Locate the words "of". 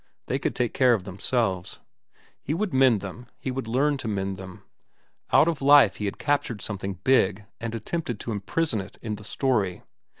0.95-1.03, 5.47-5.61